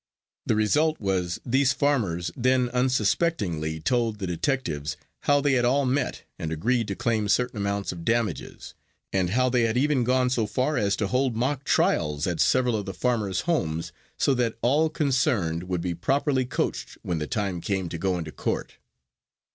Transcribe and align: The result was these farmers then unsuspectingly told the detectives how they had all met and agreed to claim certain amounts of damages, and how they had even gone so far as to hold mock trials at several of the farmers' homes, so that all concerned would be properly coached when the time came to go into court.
The 0.47 0.55
result 0.55 0.99
was 0.99 1.39
these 1.45 1.73
farmers 1.73 2.31
then 2.35 2.69
unsuspectingly 2.69 3.79
told 3.79 4.17
the 4.17 4.25
detectives 4.25 4.97
how 5.25 5.41
they 5.41 5.53
had 5.53 5.63
all 5.63 5.85
met 5.85 6.23
and 6.39 6.51
agreed 6.51 6.87
to 6.87 6.95
claim 6.95 7.27
certain 7.29 7.57
amounts 7.57 7.91
of 7.91 8.03
damages, 8.03 8.73
and 9.13 9.29
how 9.29 9.47
they 9.47 9.61
had 9.61 9.77
even 9.77 10.03
gone 10.03 10.31
so 10.31 10.47
far 10.47 10.75
as 10.75 10.95
to 10.95 11.05
hold 11.09 11.35
mock 11.35 11.65
trials 11.65 12.25
at 12.25 12.39
several 12.39 12.75
of 12.75 12.85
the 12.87 12.95
farmers' 12.95 13.41
homes, 13.41 13.91
so 14.17 14.33
that 14.33 14.57
all 14.63 14.89
concerned 14.89 15.65
would 15.65 15.81
be 15.81 15.93
properly 15.93 16.45
coached 16.45 16.97
when 17.03 17.19
the 17.19 17.27
time 17.27 17.61
came 17.61 17.87
to 17.89 17.99
go 17.99 18.17
into 18.17 18.31
court. 18.31 18.77